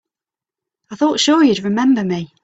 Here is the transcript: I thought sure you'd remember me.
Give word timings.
I 0.89 0.95
thought 0.95 1.19
sure 1.19 1.43
you'd 1.43 1.59
remember 1.63 2.03
me. 2.03 2.33